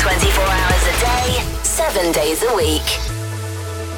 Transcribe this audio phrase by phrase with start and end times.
[0.00, 2.88] 24 hours a day, 7 days a week.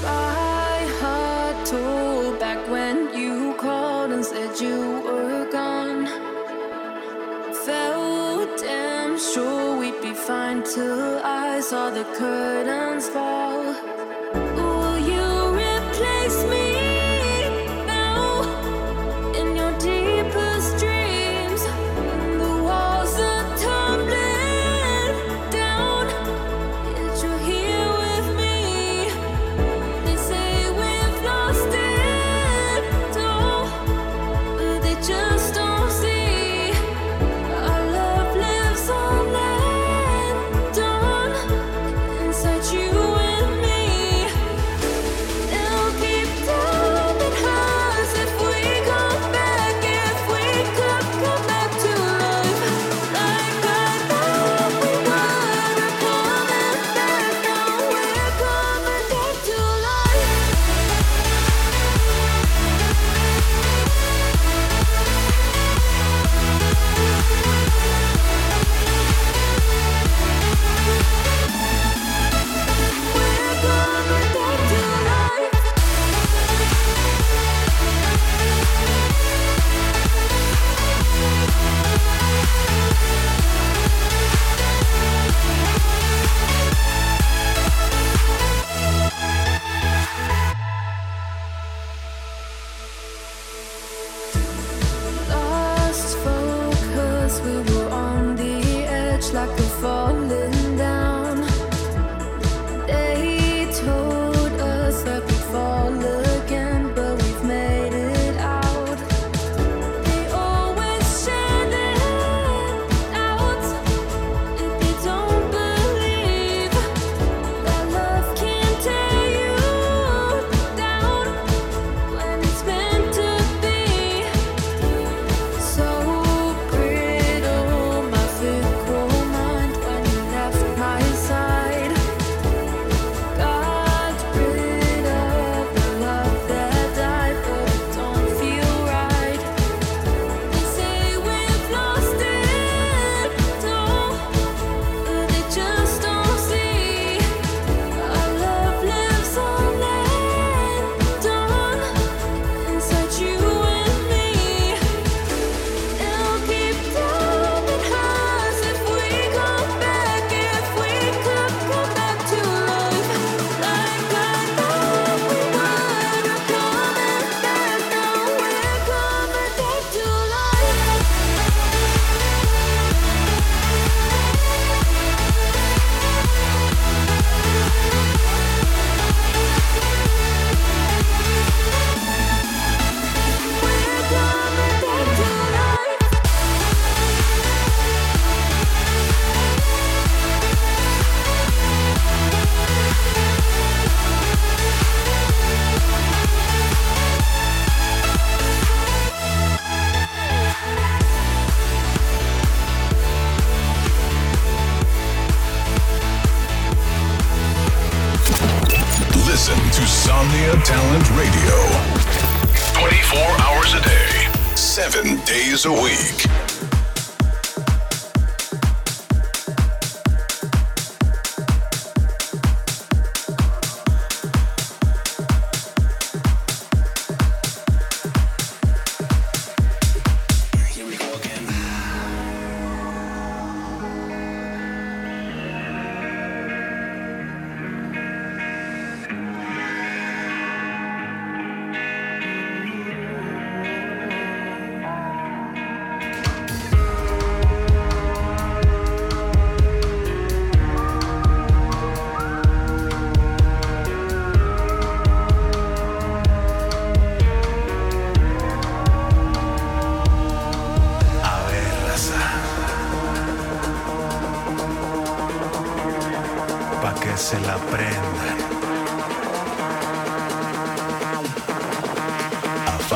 [0.02, 6.06] My heart told back when you called and said you were gone.
[7.64, 13.41] Felt damn sure we'd be fine till I saw the curtains fall.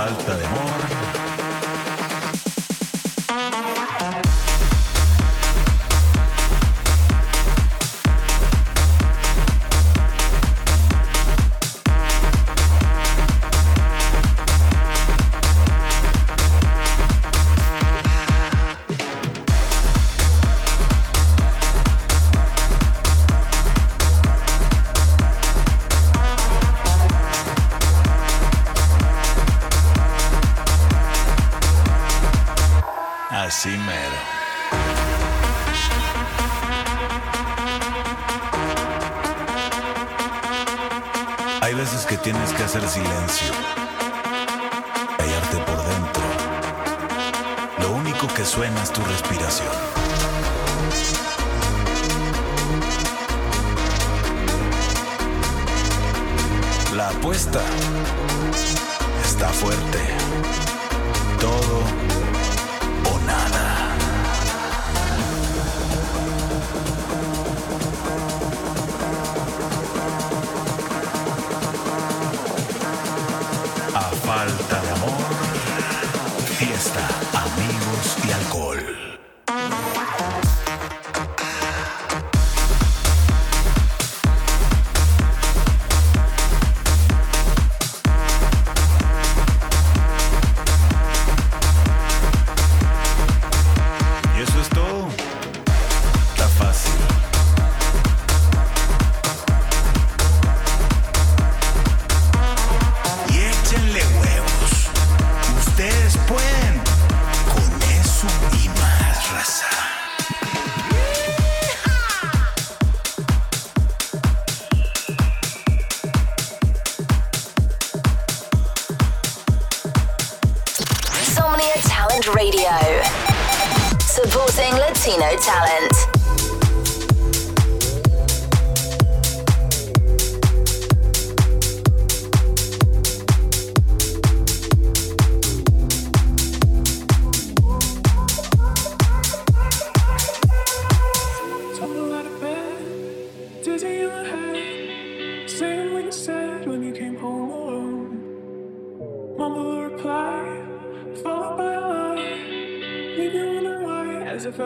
[0.07, 0.96] Falta de amor.
[48.25, 49.69] Que suena tu respiración.
[56.95, 57.61] La apuesta
[59.23, 59.99] está fuerte.
[61.39, 62.06] Todo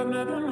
[0.00, 0.49] another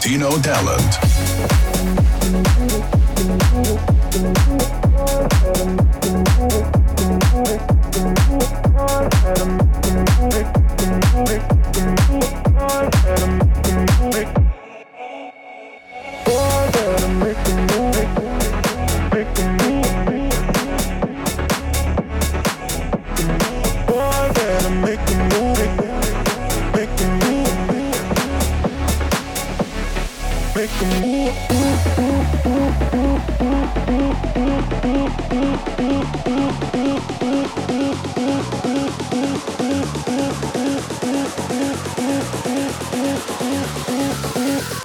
[0.00, 1.02] supporting Latino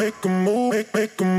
[0.07, 1.36] make a move, make, make a move.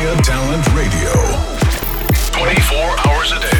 [0.00, 1.12] Talent Radio.
[2.32, 3.59] 24 hours a day.